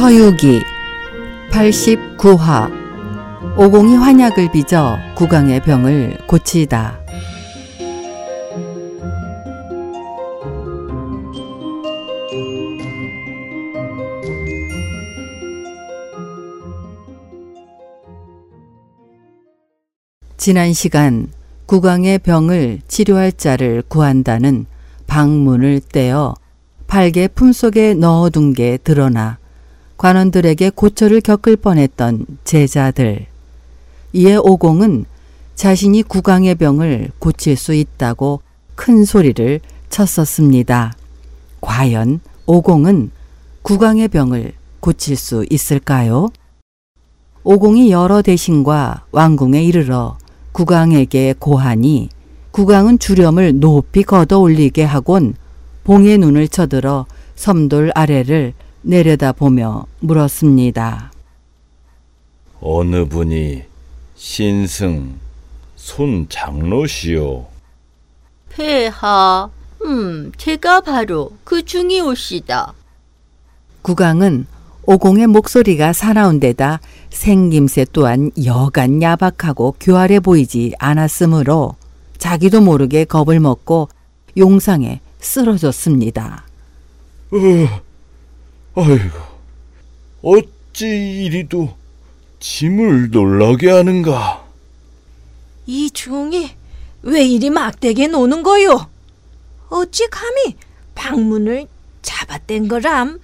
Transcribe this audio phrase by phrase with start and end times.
[0.00, 0.62] 서유기
[1.50, 2.70] 89화
[3.58, 6.98] 오공이 환약을 빚어 구강의 병을 고치다.
[20.38, 21.28] 지난 시간
[21.66, 24.64] 구강의 병을 치료할 자를 구한다는
[25.06, 26.34] 방문을 떼어
[26.86, 29.39] 팔개 품속에 넣어둔 게 드러나
[30.00, 33.26] 관원들에게 고초를 겪을 뻔했던 제자들.
[34.14, 35.04] 이에 오공은
[35.54, 38.40] 자신이 구강의 병을 고칠 수 있다고
[38.76, 40.94] 큰 소리를 쳤었습니다.
[41.60, 43.10] 과연 오공은
[43.60, 46.30] 구강의 병을 고칠 수 있을까요?
[47.44, 50.16] 오공이 여러 대신과 왕궁에 이르러
[50.52, 52.08] 구강에게 고하니
[52.52, 55.34] 구강은 주렴을 높이 걷어 올리게 하곤
[55.84, 57.04] 봉의 눈을 쳐들어
[57.36, 61.12] 섬돌 아래를 내려다보며 물었습니다.
[62.60, 63.64] 어느 분이
[64.14, 65.18] 신승
[65.76, 67.46] 손 장로시오?
[68.50, 69.48] 폐하,
[69.84, 72.74] 음, 제가 바로 그 중이오시다.
[73.82, 74.46] 구강은
[74.82, 81.76] 오공의 목소리가 사나운 데다 생김새 또한 여간 야박하고 교활해 보이지 않았으므로
[82.18, 83.88] 자기도 모르게 겁을 먹고
[84.36, 86.44] 용상에 쓰러졌습니다.
[87.32, 87.80] 어,
[88.74, 89.18] 아이고,
[90.22, 91.74] 어찌 이리도
[92.38, 94.46] 짐을 놀라게 하는가?
[95.66, 96.50] 이 중이
[97.02, 98.88] 왜 이리 막대게 노는 거요?
[99.68, 100.56] 어찌 감히
[100.94, 101.66] 방문을
[102.02, 103.20] 잡아댄 거람?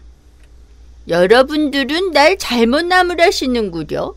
[1.09, 4.15] 여러분들은 날 잘못 나무라시는구려.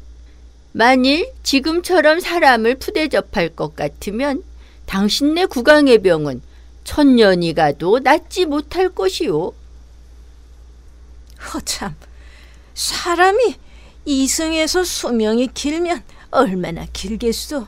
[0.72, 4.44] 만일 지금처럼 사람을 푸대접할 것 같으면
[4.86, 6.42] 당신네 구강의 병은
[6.84, 9.54] 천년이 가도 낫지 못할 것이오.
[11.40, 11.96] 허참,
[12.74, 13.56] 사람이
[14.06, 17.66] 이승에서 수명이 길면 얼마나 길겠소?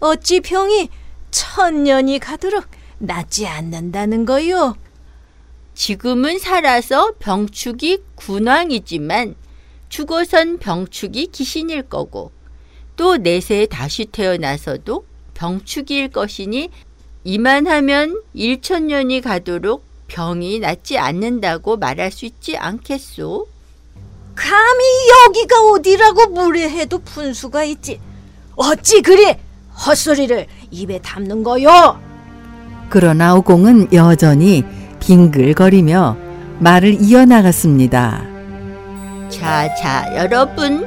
[0.00, 0.88] 어찌 병이
[1.30, 2.66] 천년이 가도록
[2.98, 4.76] 낫지 않는다는 거요?
[5.74, 9.34] 지금은 살아서 병축이 군왕이지만
[9.88, 12.32] 죽어선 병축이 귀신일 거고
[12.96, 15.04] 또 내세에 다시 태어나서도
[15.34, 16.70] 병축일 것이니
[17.24, 23.46] 이만하면 일천년이 가도록 병이 낫지 않는다고 말할 수 있지 않겠소?
[24.34, 24.84] 감히
[25.26, 28.00] 여기가 어디라고 무례해도 분수가 있지.
[28.56, 29.34] 어찌 그리
[29.86, 31.98] 헛소리를 입에 담는 거요?
[32.90, 34.64] 그러나 오공은 여전히
[34.98, 36.16] 빙글거리며
[36.58, 38.26] 말을 이어나갔습니다.
[39.30, 40.86] 자, 자, 여러분,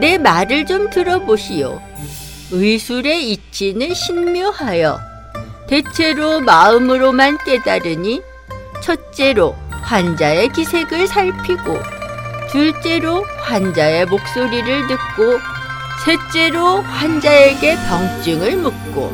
[0.00, 1.80] 내 말을 좀 들어보시오.
[2.50, 4.98] 의술의 이치는 신묘하여
[5.68, 8.20] 대체로 마음으로만 깨달으니
[8.84, 11.78] 첫째로 환자의 기색을 살피고
[12.50, 15.38] 둘째로 환자의 목소리를 듣고
[16.04, 19.10] 셋째로 환자에게 병증을 묻고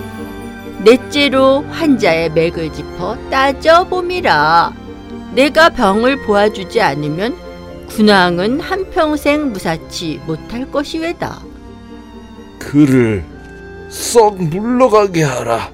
[0.83, 4.73] 넷째로 환자의 맥을 짚어 따져봄이라.
[5.35, 7.37] 내가 병을 보아주지 않으면
[7.91, 11.43] 군왕은 한평생 무사치 못할 것이외다.
[12.59, 13.25] 그를
[13.89, 15.71] 썩 물러가게 하라.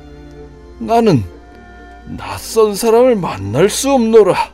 [0.80, 1.24] 나는
[2.06, 4.52] 낯선 사람을 만날 수 없노라.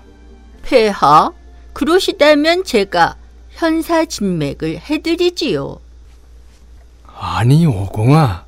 [0.63, 1.33] 폐하,
[1.73, 3.17] 그러시다면 제가
[3.51, 5.79] 현사 진맥을 해드리지요.
[7.07, 8.47] 아니 오공아,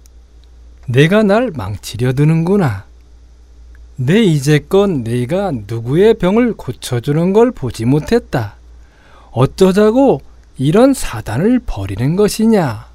[0.89, 2.85] 내가 날 망치려 드는구나.
[3.97, 8.55] 내 이제껏 네가 누구의 병을 고쳐주는 걸 보지 못했다.
[9.31, 10.23] 어쩌자고
[10.57, 12.87] 이런 사단을 벌이는 것이냐?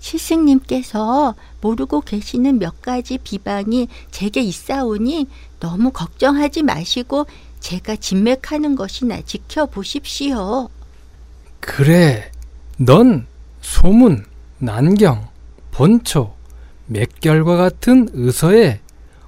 [0.00, 5.28] 스승님께서 모르고 계시는 몇 가지 비방이 제게 있사오니
[5.60, 7.26] 너무 걱정하지 마시고
[7.60, 10.68] 제가 진맥하는 것이나 지켜보십시오.
[11.60, 12.30] 그래,
[12.76, 13.26] 넌
[13.60, 14.26] 소문,
[14.58, 15.28] 난경,
[15.70, 16.34] 본초,
[16.86, 18.80] 맥결과 같은 의서에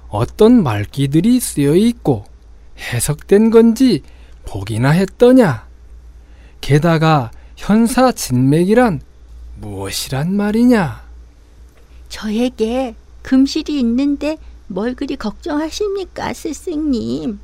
[0.09, 2.25] 어떤 말기들이 쓰여 있고
[2.77, 4.03] 해석된 건지
[4.45, 5.65] 보기나 했더냐?
[6.59, 9.01] 게다가 현사 진맥이란
[9.61, 11.04] 무엇이란 말이냐?
[12.15, 17.39] 저에게 금실이 있는데 뭘 그리 걱정하십니까, 스승님?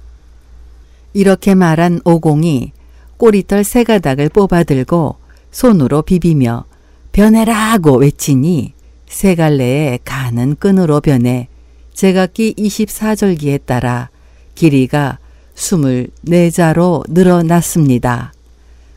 [1.13, 2.71] 이렇게 말한 오공이
[3.18, 5.18] 꼬리털 세 가닥을 뽑아들고
[5.51, 6.63] 손으로 비비며
[7.12, 8.71] 변해라고 외치니
[9.09, 11.50] 세 갈래의 가는 끈으로 변해
[11.94, 14.09] 제각기 24절기에 따라
[14.56, 15.19] 길이가
[15.53, 18.31] 24자로 늘어났습니다.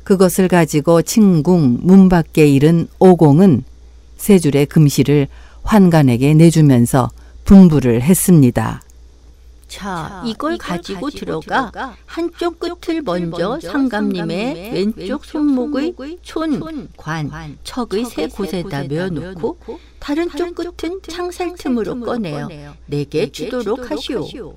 [0.04, 3.64] 그것을 가지고 칭궁 문 밖에 이른 오공은
[4.16, 5.26] 세 줄의 금실을
[5.64, 7.10] 환관에게 내주면서
[7.44, 8.82] 분부를 했습니다.
[9.66, 17.30] 자, 이걸 가지고 들어가 한쪽 끝을 먼저 상감님의 왼쪽 손목의 촌, 관,
[17.64, 19.56] 척의 세 곳에다 메어놓고
[19.98, 22.48] 다른 쪽 끝은 창살 틈으로 꺼내어
[22.86, 24.54] 내게 주도록 하시오.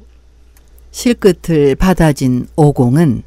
[0.92, 3.24] 실끝을 받아진 오공은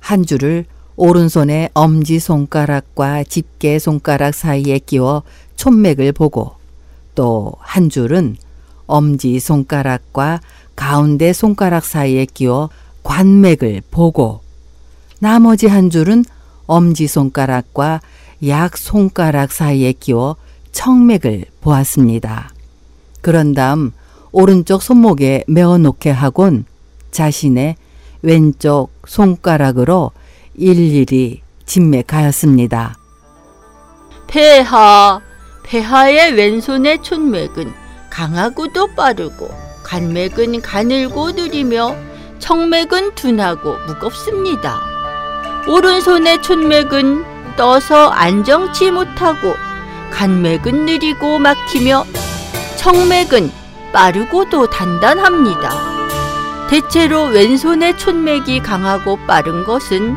[0.00, 0.66] 한 줄을
[0.96, 5.22] 오른손의 엄지 손가락과 집게 손가락 사이에 끼워
[5.56, 6.56] 촌맥을 보고
[7.14, 8.36] 또 한 줄은
[8.86, 10.40] 엄지 손가락과
[10.76, 12.68] 가운데 손가락 사이에 끼워
[13.02, 14.40] 관맥을 보고
[15.18, 16.24] 나머지 한 줄은
[16.66, 18.00] 엄지 손가락과
[18.46, 20.36] 약 손가락 사이에 끼워
[20.72, 22.50] 청맥을 보았습니다.
[23.20, 23.92] 그런 다음
[24.32, 26.64] 오른쪽 손목에 메어 놓게 하곤
[27.10, 27.76] 자신의
[28.22, 30.10] 왼쪽 손가락으로
[30.54, 32.96] 일일이 진맥하였습니다.
[34.26, 35.20] 폐하,
[35.62, 37.72] 폐하의 왼손의 촌맥은
[38.10, 39.50] 강하고도 빠르고
[39.82, 41.96] 간맥은 가늘고 느리며
[42.38, 44.80] 청맥은 둔하고 무겁습니다.
[45.68, 49.54] 오른손의 촌맥은 떠서 안정치 못하고
[50.10, 52.04] 간맥은 느리고 막히며
[52.76, 53.50] 청맥은
[53.92, 55.92] 빠르고도 단단합니다.
[56.68, 60.16] 대체로 왼손의 촌맥이 강하고 빠른 것은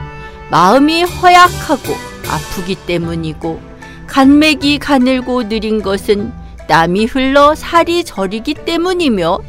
[0.49, 1.93] 마음이 허약하고
[2.29, 3.74] 아프기 때문이고
[4.15, 6.31] 간맥이 가늘고 느린 것은
[6.69, 9.39] 땀이 흘러 살이 저리기 때문이며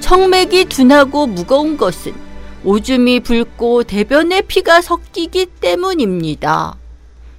[0.00, 2.14] 청맥이 둔하고 무거운 것은
[2.64, 6.76] 오줌이 붉고 대변에 피가 섞이기 때문입니다.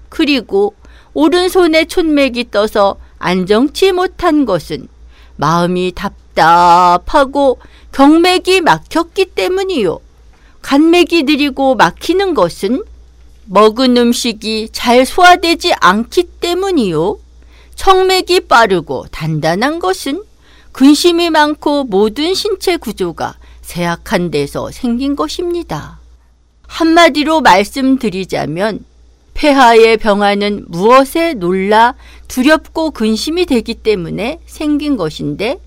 [0.09, 0.75] 그리고
[1.15, 4.88] 오른손에 촌맥이 떠서 안정치 못한 것은
[5.35, 7.57] 마음이 답답하고
[7.91, 10.00] 경맥이 막혔기 때문이요.
[10.62, 12.83] 간맥이 느리고 막히는 것은
[13.48, 17.20] 먹은 음식이 잘 소화되지 않기 때문이요.
[17.76, 20.24] 청맥이 빠르고 단단한 것은
[20.72, 26.00] 근심이 많고 모든 신체 구조가 쇠약한 데서 생긴 것입니다.
[26.68, 28.86] 한마디로 말씀드리자면
[29.34, 31.96] 폐하의 병화는 무엇에 놀라
[32.28, 35.60] 두렵고 근심이 되기 때문에 생긴 것인데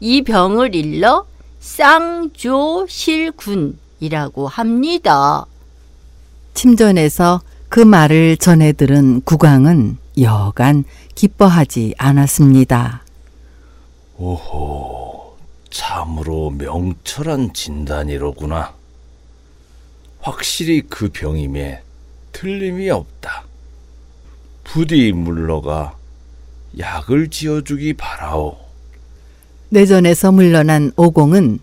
[0.00, 1.26] 이 병을 일러
[1.60, 5.46] 쌍조실군이라고 합니다.
[6.56, 13.04] 침전에서 그 말을 전해 들은 국왕은 여간 기뻐하지 않았습니다.
[14.16, 15.36] 오호,
[15.68, 18.72] 참으로 명철한 진단이로구나.
[20.20, 21.82] 확실히 그 병임에
[22.32, 23.44] 틀림이 없다.
[24.64, 25.94] 부디 물러가
[26.78, 28.56] 약을 지어주기 바라오.
[29.68, 31.58] 내전에서 물러난 오공은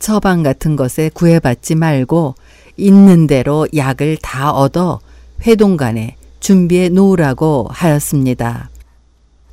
[0.00, 2.34] 처방 같은 것에 구애받지 말고
[2.76, 5.00] 있는 대로 약을 다 얻어
[5.46, 8.70] 회동간에 준비해 놓으라고 하였습니다.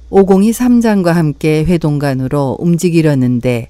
[0.10, 3.70] 오공이 삼장과 함께 회동간으로 움직이려는데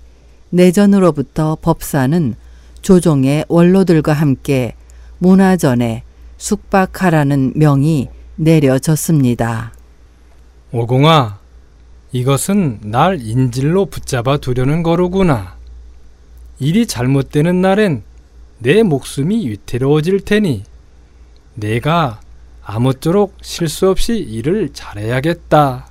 [0.50, 2.36] 내전으로부터 법사는
[2.81, 4.74] 조종의 원로들과 함께
[5.19, 6.04] 문화전에
[6.38, 9.74] 숙박하라는 명이 내려졌습니다.
[10.71, 11.38] 오공아,
[12.12, 15.56] 이것은 날 인질로 붙잡아 두려는 거로구나.
[16.59, 18.04] 일이 잘못되는 날엔
[18.63, 20.63] 내 목숨이 위태로워질 테니
[21.56, 22.22] 내가
[22.64, 25.88] 아무쪼록 실수 없이 일을 잘해야겠다.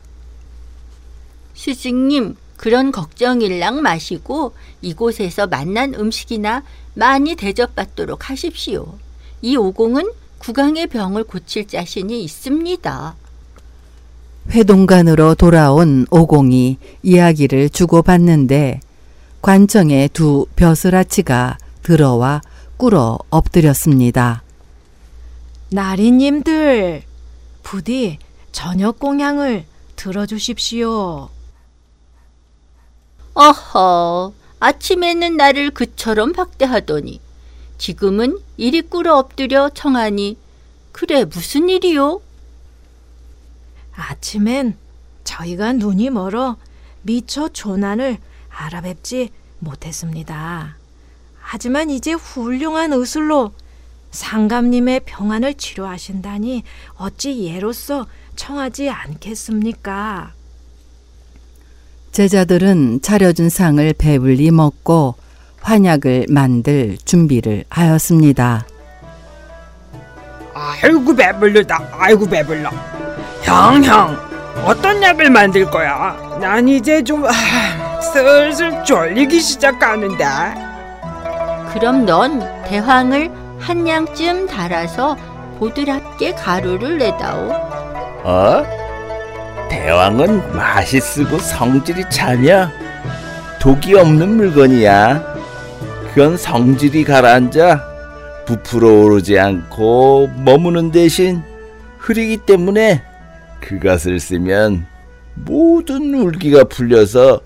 [1.54, 4.52] 스승님, 그런 걱정 일랑 마시고
[4.82, 6.62] 이곳에서 만난 음식이나
[6.94, 8.94] 많이 대접받도록 하십시오.
[9.42, 13.16] 이 오공은 국왕의 병을 고칠 자신이 있습니다.
[14.50, 18.80] 회동간으로 돌아온 오공이 이야기를 주고받는데
[19.42, 22.40] 관청의 두 벼슬아치가 들어와
[22.80, 24.42] 꿇어 엎드렸습니다.
[25.68, 27.02] 나리님들,
[27.62, 28.18] 부디
[28.52, 31.28] 저녁 공양을 들어주십시오.
[33.34, 37.20] 어허, 아침에는 나를 그처럼 박대하더니
[37.76, 40.38] 지금은 이리 꿇어 엎드려 청하니
[40.92, 42.22] 그래 무슨 일이요?
[43.92, 44.78] 아침엔
[45.24, 46.56] 저희가 눈이 멀어
[47.02, 48.16] 미처 조난을
[48.48, 50.79] 알아뵙지 못했습니다.
[51.52, 53.50] 하지만 이제 훌륭한 의술로
[54.12, 56.62] 상감님의 평안을 치료하신다니
[56.94, 60.30] 어찌 예로서 청하지 않겠습니까?
[62.12, 65.16] 제자들은 차려준 상을 배불리 먹고
[65.60, 68.64] 환약을 만들 준비를 하였습니다.
[70.54, 72.70] 아이고 배불르다 아이고 배불러
[73.42, 74.16] 형형
[74.66, 80.69] 어떤 약을 만들 거야 난 이제 좀 아, 슬슬 졸리기 시작하는데
[81.72, 85.16] 그럼 넌 대황을 한 양쯤 달아서
[85.58, 87.50] 보드랍게 가루를 내다오.
[88.24, 88.64] 어?
[89.68, 92.70] 대왕은 맛이 쓰고 성질이 차냐?
[93.60, 95.34] 독이 없는 물건이야.
[96.08, 101.42] 그건 성질이 가라앉아 부풀어 오르지 않고 머무는 대신
[101.98, 103.02] 흐리기 때문에
[103.60, 104.86] 그것을 쓰면
[105.34, 107.40] 모든 울기가 풀려서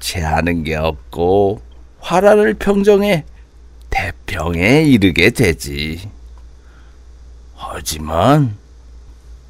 [0.00, 1.60] 체하는 게 없고
[2.00, 3.24] 화란을 평정해
[4.30, 6.08] 대평에 이르게 되지.
[7.56, 8.56] 하지만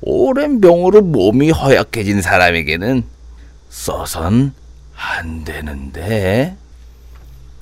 [0.00, 3.04] 오랜 병으로 몸이 허약해진 사람에게는
[3.68, 4.54] 써선
[4.96, 6.56] 안 되는데.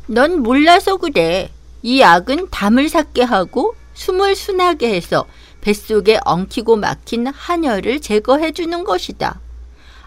[0.06, 1.50] 넌 몰라서 그래.
[1.82, 5.26] 이 약은 담을 삭게 하고 숨을 순하게 해서
[5.60, 9.40] 뱃속에 엉키고 막힌 한혈을 제거해 주는 것이다.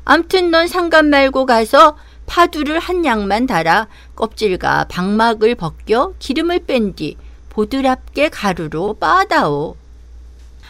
[0.05, 1.97] 암튼 넌 상관 말고 가서
[2.31, 7.17] 파두를 한 양만 달아 껍질과 방막을 벗겨 기름을 뺀 뒤
[7.50, 9.75] 보드랍게 가루로 빻아다오.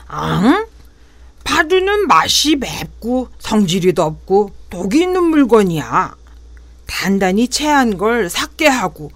[0.07, 0.65] 앙?
[1.43, 6.15] 파두는 맛이 맵고 성질이 덥고 독이 있는 물건이야.
[6.87, 9.11] 단단히 체한 걸 삭게 하고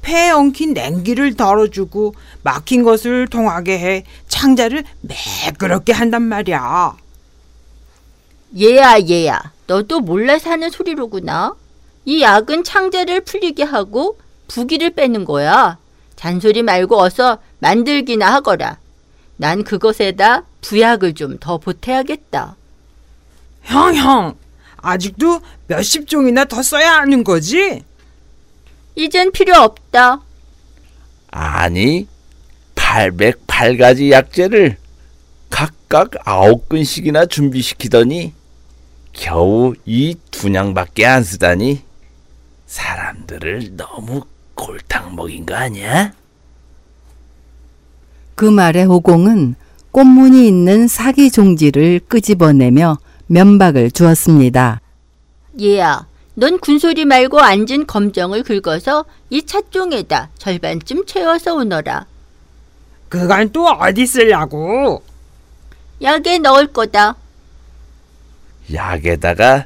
[0.00, 2.14] 폐에 엉킨 냉기를 덜어주고
[2.44, 6.96] 막힌 것을 통하게 해 창자를 매끄럽게 한단 말이야.
[8.56, 11.56] 얘야 얘야 너도 몰라서 하는 소리로구나.
[12.08, 14.16] 이 약은 창자를 풀리게 하고
[14.48, 15.76] 부기를 빼는 거야.
[16.16, 18.78] 잔소리 말고 어서 만들기나 하거라.
[19.36, 22.56] 난 그것에다 부약을 좀 더 보태야겠다.
[23.64, 24.36] 형, 형,
[24.78, 27.82] 아직도 몇십 종이나 더 써야 하는 거지?
[28.94, 30.22] 이젠 필요 없다.
[31.30, 32.08] 아니,
[32.74, 34.78] 808가지 약재를
[35.50, 38.32] 각각 아홉 근씩이나 준비시키더니
[39.12, 41.82] 겨우 이 두 냥밖에 안 쓰다니
[42.68, 44.22] 사람들을 너무
[44.54, 46.12] 골탕 먹인 거 아니야?
[48.34, 49.56] 그 말에 호공은
[49.90, 54.80] 꽃무늬 있는 사기 종지를 끄집어내며 면박을 주었습니다.
[55.60, 62.06] 얘야, 넌 군소리 말고 앉은 검정을 긁어서 이 찻종에다 절반쯤 채워서 오너라.
[63.08, 65.02] 그건 또 어디 쓰려고?
[66.02, 67.16] 약에 넣을 거다.
[68.72, 69.64] 약에다가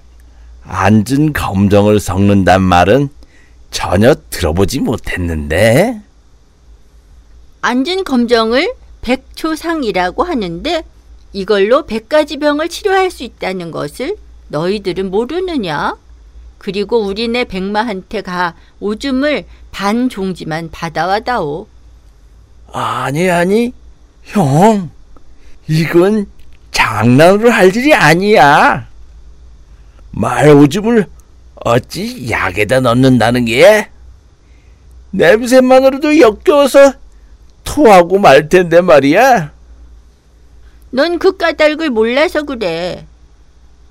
[0.65, 3.09] 앉은 검정을 섞는단 말은
[3.71, 6.01] 전혀 들어보지 못했는데
[7.63, 10.85] 앉은 검정을 백초상이라고 하는데
[11.33, 14.17] 이걸로 백 가지 병을 치료할 수 있다는 것을
[14.49, 15.97] 너희들은 모르느냐?
[16.59, 21.67] 그리고 우리네 백마한테 가 오줌을 반 종지만 받아와다오.
[22.73, 23.73] 아니 아니
[24.23, 24.91] 형
[25.67, 26.27] 이건
[26.71, 28.87] 장난으로 할 일이 아니야
[30.13, 31.07] 말 오줌을
[31.57, 33.89] 어찌 약에다 넣는다는 게
[35.11, 36.95] 냄새만으로도 역겨워서
[37.65, 39.53] 토하고 말 텐데 말이야
[40.91, 43.07] 넌 그 까닭을 몰라서 그래.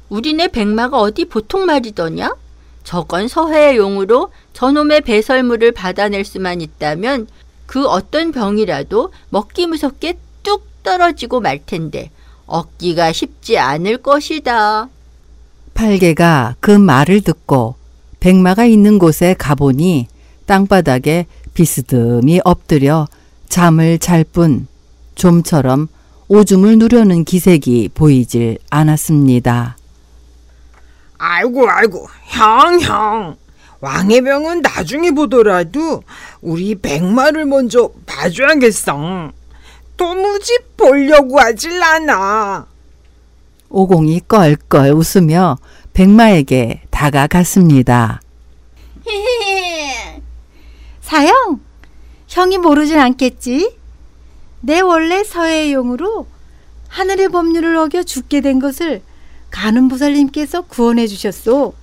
[0.10, 2.36] 우리네 백마가 어디 보통 말이더냐?
[2.84, 7.28] 저건 서해의 용으로 저놈의 배설물을 받아낼 수만 있다면
[7.66, 12.12] 그 어떤 병이라도 먹기 무섭게 뚝 떨어지고 말 텐데
[12.46, 14.90] 얻기가 쉽지 않을 것이다.
[15.82, 17.74] 팔개가 그 말을 듣고
[18.20, 20.08] 백마가 있는 곳에 가보니
[20.46, 23.08] 땅바닥에 비스듬히 엎드려
[23.50, 24.68] 잠을 잘 뿐
[25.16, 25.88] 좀처럼
[26.28, 29.76] 오줌을 누려는 기색이 보이질 않았습니다.
[31.18, 33.36] 아이고, 아이고, 형, 형.
[33.80, 36.04] 왕의 병은 나중에 보더라도
[36.42, 39.32] 우리 백마를 먼저 봐줘야겠어.
[39.98, 42.71] 도무지 보려고 하질 않아.
[43.72, 45.58] 오공이 껄껄 웃으며
[45.94, 48.22] 백마에게 다가갔습니다.
[51.02, 51.62] 사형,
[52.28, 53.78] 형이 모르진 않겠지?
[54.60, 56.28] 내 원래 서해용으로
[56.90, 59.02] 하늘의 법률을 어겨 죽게 된 것을
[59.50, 61.74] 가는 보살님께서 구원해 주셨소.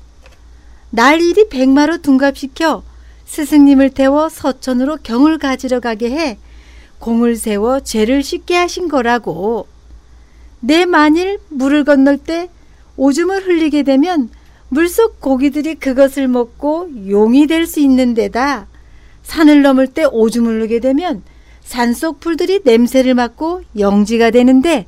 [0.90, 2.82] 날 일이 백마로 둔갑시켜
[3.24, 6.38] 스승님을 태워 서천으로 경을 가지러 가게 해
[6.98, 9.66] 공을 세워 죄를 씻게 하신 거라고.
[10.60, 12.48] 내 만일 물을 건널 때
[12.96, 14.30] 오줌을 흘리게 되면
[14.68, 18.66] 물속 고기들이 그것을 먹고 용이 될 수 있는 데다
[19.22, 21.22] 산을 넘을 때 오줌을 누게 되면
[21.62, 24.86] 산속 풀들이 냄새를 맡고 영지가 되는데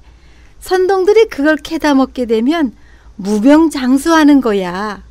[0.61, 2.73] 선동들이 그걸 캐다 먹게 되면
[3.17, 5.03] 무병장수하는 거야.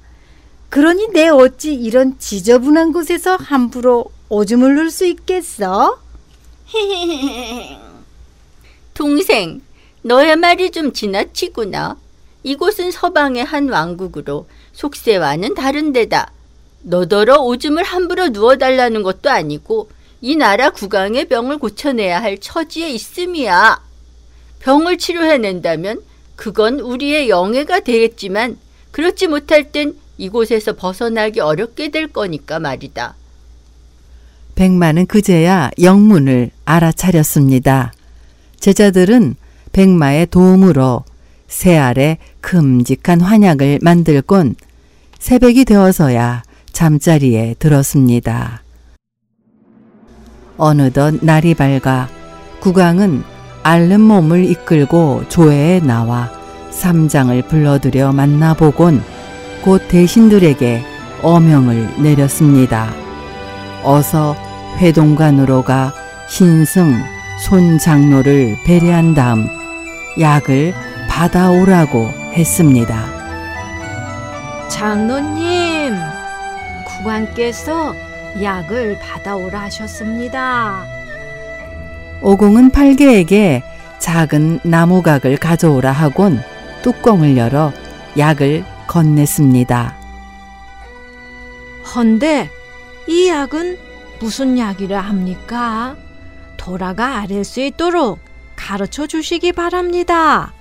[0.70, 6.00] 그러니 내 어찌 이런 지저분한 곳에서 함부로 오줌을 넣을 수 있겠어?
[8.94, 9.62] 동생,
[10.01, 11.98] 너의 말이 좀 지나치구나.
[12.44, 16.32] 이곳은 서방의 한 왕국으로 속세와는 다른 데다.
[16.82, 19.89] 너더러 오줌을 함부로 누워달라는 것도 아니고
[20.22, 23.82] 이 나라 국왕의 병을 고쳐내야 할 처지에 있음이야.
[24.60, 26.01] 병을 치료해낸다면
[26.36, 28.58] 그건 우리의 영예가 되겠지만
[28.91, 33.15] 그렇지 못할 땐 이곳에서 벗어나기 어렵게 될 거니까 말이다.
[34.56, 37.94] 백마는 그제야 영문을 알아차렸습니다.
[38.60, 39.36] 제자들은
[39.80, 41.06] 백마의 도움으로
[41.48, 44.56] 새 알에 큼직한 환약을 만들곤
[45.20, 46.44] 새벽이 되어서야
[46.74, 48.62] 잠자리에 들었습니다.
[50.58, 52.10] 어느덧 날이 밝아
[52.60, 53.24] 국왕은
[53.64, 56.30] 앓는 몸을 이끌고 조회에 나와
[56.72, 59.02] 삼장을 불러들여 만나보곤
[59.64, 60.84] 곧 대신들에게
[61.22, 62.94] 어명을 내렸습니다.
[63.86, 64.36] 어서
[64.80, 65.94] 회동관으로 가
[66.28, 67.02] 신승
[67.40, 69.59] 손 장로를 배려한 다음
[70.20, 70.74] 약을
[71.08, 73.08] 받아오라고 했습니다.
[74.70, 75.94] 장로님,
[76.86, 77.96] 국왕께서
[78.42, 80.84] 약을 받아오라 하셨습니다.
[82.22, 83.64] 오공은 팔개에게
[84.00, 86.42] 작은 나무각을 가져오라 하곤
[86.82, 87.72] 뚜껑을 열어
[88.18, 89.94] 약을 건넸습니다.
[91.96, 92.50] 헌데
[93.08, 93.78] 이 약은
[94.20, 95.96] 무슨 약이라 합니까?
[96.58, 98.29] 돌아가 아랠 수 있도록
[98.70, 100.54] 가르쳐 주시기 바랍니다.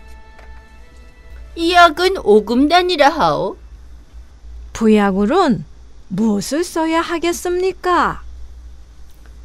[1.54, 3.58] 이 약은 오금단이라 하오.
[4.72, 5.66] 부약으론
[6.08, 8.22] 무엇을 써야 하겠습니까?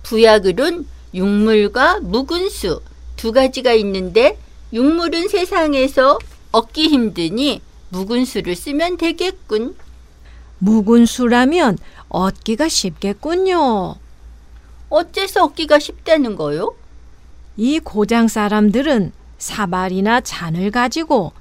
[0.04, 2.82] 부약을은 육물과 묵은수
[3.18, 4.40] 두 가지가 있는데
[4.72, 6.18] 육물은 세상에서
[6.54, 9.76] 얻기 힘드니 묵은수를 쓰면 되겠군.
[10.60, 11.78] 묵은 수라면
[12.08, 13.96] 얻기가 쉽겠군요.
[14.88, 16.78] 어째서 얻기가 쉽다는 거요?
[17.56, 21.34] 이 고장 사람들은 사발이나 잔을 가지고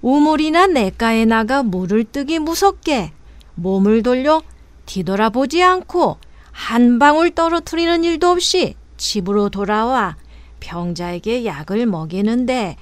[0.00, 3.12] 우물이나 냇가에 나가 물을 뜨기 무섭게
[3.56, 4.42] 몸을 돌려
[4.86, 6.18] 뒤돌아보지 않고
[6.52, 10.16] 한 방울 떨어뜨리는 일도 없이 집으로 돌아와
[10.60, 12.76] 병자에게 약을 먹이는데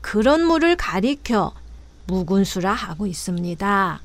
[0.00, 1.52] 그런 물을 가리켜
[2.06, 4.00] 묵은수라 하고 있습니다.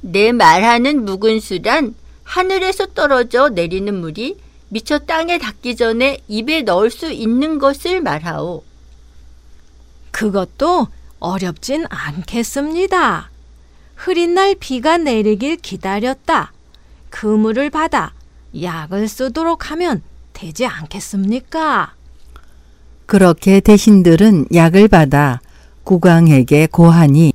[0.00, 4.36] 내 말하는 묵은수란 하늘에서 떨어져 내리는 물이
[4.68, 8.62] 미처 땅에 닿기 전에 입에 넣을 수 있는 것을 말하오.
[10.10, 13.30] 그것도 어렵진 않겠습니다.
[13.94, 16.52] 흐린 날 비가 내리길 기다렸다.
[17.10, 18.12] 그 물을 받아
[18.60, 20.02] 약을 쓰도록 하면
[20.32, 21.94] 되지 않겠습니까?
[23.06, 25.40] 그렇게 대신들은 약을 받아
[25.84, 27.32] 국왕에게 고하니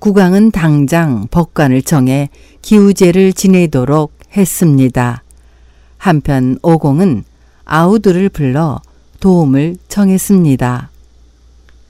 [0.00, 2.28] 국왕은 당장 법관을 정해
[2.60, 5.23] 기우제를 지내도록 했습니다.
[6.04, 7.24] 한편 오공은
[7.64, 8.82] 아우들을 불러
[9.20, 10.90] 도움을 청했습니다.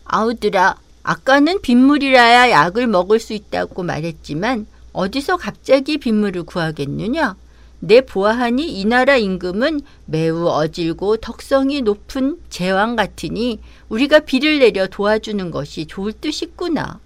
[0.05, 7.35] 아우들아, 아까는 빗물이라야 약을 먹을 수 있다고 말했지만 어디서 갑자기 빗물을 구하겠느냐?
[7.81, 15.51] 내 보아하니 이 나라 임금은 매우 어질고 덕성이 높은 제왕 같으니 우리가 비를 내려 도와주는
[15.51, 17.01] 것이 좋을 듯이구나.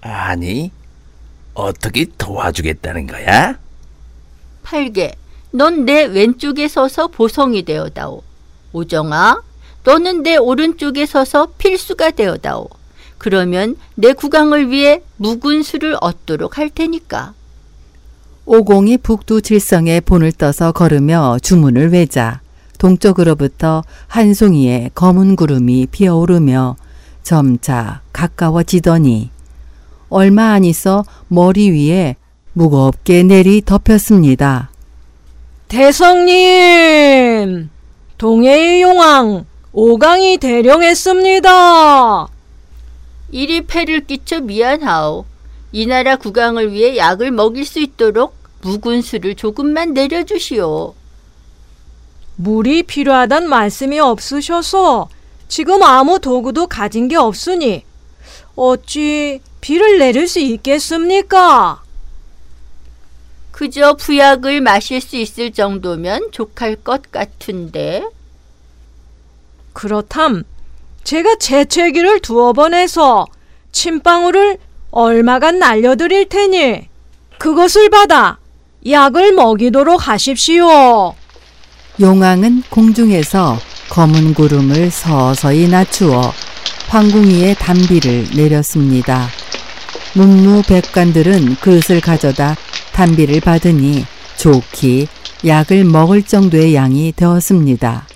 [0.00, 0.72] 아니,
[1.54, 3.60] 어떻게 도와주겠다는 거야?
[4.64, 5.12] 팔개,
[5.56, 8.22] 넌 내 왼쪽에 서서 보성이 되어다오.
[8.74, 9.40] 오정아,
[9.84, 12.68] 너는 내 오른쪽에 서서 필수가 되어다오.
[13.16, 17.32] 그러면 내 국왕을 위해 묵은 수를 얻도록 할 테니까.
[18.44, 22.42] 오공이 북두 칠성에 본을 떠서 걸으며 주문을 외자
[22.76, 26.76] 동쪽으로부터 한 송이의 검은 구름이 피어오르며
[27.22, 29.30] 점차 가까워지더니
[30.10, 32.16] 얼마 안 있어 머리 위에
[32.52, 34.68] 무겁게 내리 덮였습니다.
[35.68, 37.70] 대성님!
[38.18, 42.28] 동해의 용왕 오강이 대령했습니다.
[43.32, 45.24] 이리 패를 끼쳐 미안하오.
[45.72, 50.94] 이 나라 국왕을 위해 약을 먹일 수 있도록 묵은 수를 조금만 내려주시오.
[52.36, 55.08] 물이 필요하단 말씀이 없으셔서
[55.48, 57.84] 지금 아무 도구도 가진 게 없으니
[58.54, 61.82] 어찌 비를 내릴 수 있겠습니까?
[63.56, 68.04] 그저 부약을 마실 수 있을 정도면 족할 것 같은데.
[69.72, 70.44] 그렇담
[71.04, 73.24] 제가 재채기를 두어 번 해서
[73.72, 74.58] 침방울을
[74.90, 76.88] 얼마간 날려드릴 테니
[77.38, 78.36] 그것을 받아
[78.86, 81.14] 약을 먹이도록 하십시오.
[81.98, 83.56] 용왕은 공중에서
[83.88, 86.30] 검은 구름을 서서히 낮추어
[86.88, 89.28] 황궁이의 단비를 내렸습니다.
[90.16, 92.56] 문무백관들은 그릇을 가져다
[92.94, 94.04] 단비를 받으니
[94.38, 95.08] 좋기
[95.46, 98.06] 약을 먹을 정도의 양이 되었습니다.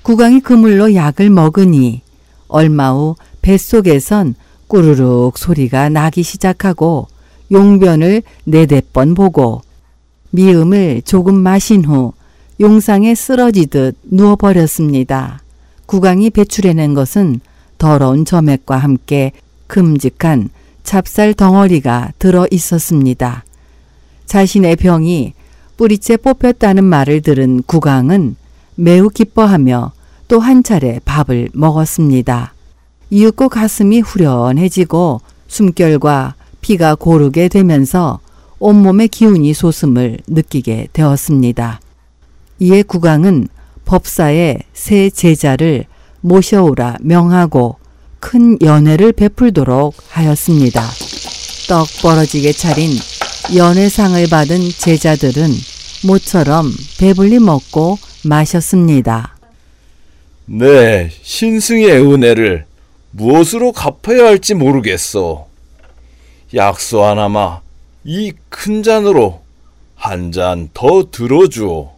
[0.00, 2.00] 국왕이 그물로 약을 먹으니
[2.48, 4.36] 얼마 후 뱃속에선
[4.68, 7.08] 꾸르륵 소리가 나기 시작하고
[7.52, 9.60] 용변을 네댓 번 보고
[10.30, 12.14] 미음을 조금 마신 후
[12.58, 15.42] 용상에 쓰러지듯 누워버렸습니다.
[15.84, 17.40] 국왕이 배출해낸 것은
[17.76, 19.32] 더러운 점액과 함께
[19.66, 20.48] 큼직한
[20.84, 23.44] 찹쌀 덩어리가 들어 있었습니다.
[24.26, 25.32] 자신의 병이
[25.76, 28.36] 뿌리째 뽑혔다는 말을 들은 국왕은
[28.76, 29.92] 매우 기뻐하며
[30.28, 32.54] 또 한 차례 밥을 먹었습니다.
[33.10, 38.20] 이윽고 가슴이 후련해지고 숨결과 피가 고르게 되면서
[38.58, 41.80] 온몸의 기운이 솟음을 느끼게 되었습니다.
[42.60, 43.48] 이에 국왕은
[43.84, 45.84] 법사의 새 제자를
[46.22, 47.76] 모셔오라 명하고
[48.24, 50.80] 큰 연회를 베풀도록 하였습니다.
[51.68, 52.90] 떡 벌어지게 차린
[53.54, 55.50] 연회상을 받은 제자들은
[56.06, 59.36] 모처럼 배불리 먹고 마셨습니다.
[60.46, 62.64] 네, 신승의 은혜를
[63.10, 65.46] 무엇으로 갚아야 할지 모르겠소.
[66.54, 67.60] 약소 하나마
[68.04, 69.42] 이 큰 잔으로
[69.96, 71.93] 한 잔 더 들어주오.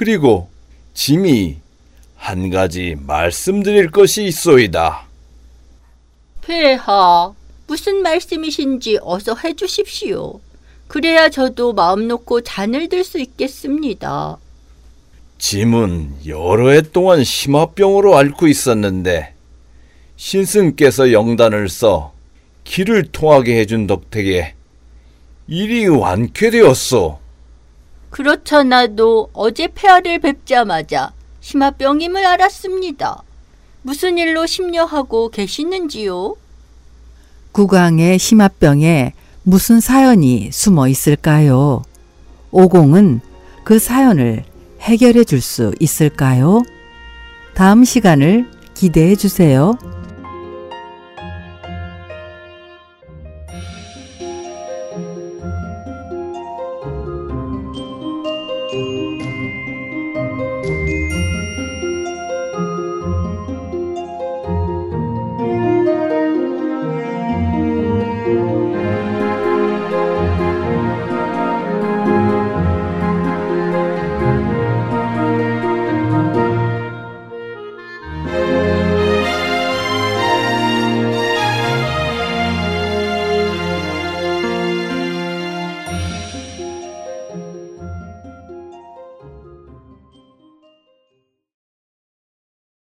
[0.00, 0.48] 그리고
[0.94, 1.58] 짐이
[2.16, 5.02] 한 가지 말씀드릴 것이 있소이다.
[6.40, 7.34] 폐하,
[7.66, 10.40] 무슨 말씀이신지 어서 해주십시오.
[10.88, 14.38] 그래야 저도 마음 놓고 잔을 들 수 있겠습니다.
[15.36, 19.34] 짐은 여러 해 동안 심화병으로 앓고 있었는데
[20.16, 22.14] 신승께서 영단을 써
[22.64, 24.54] 길을 통하게 해준 덕택에
[25.46, 27.18] 일이 완쾌되었소.
[28.10, 33.22] 그렇잖아도 어제 폐하를 뵙자마자 심화병임을 알았습니다.
[33.82, 36.36] 무슨 일로 심려하고 계시는지요?
[37.52, 41.82] 국왕의 심화병에 무슨 사연이 숨어 있을까요?
[42.50, 43.20] 오공은
[43.64, 44.44] 그 사연을
[44.80, 46.62] 해결해 줄 수 있을까요?
[47.54, 49.76] 다음 시간을 기대해 주세요.